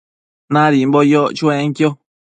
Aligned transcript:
Nadimbo 0.53 0.99
yoc 1.11 1.29
chuenquio 1.37 1.89